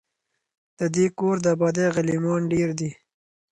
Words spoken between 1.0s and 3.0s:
کور د آبادۍ غلیمان ډیر دي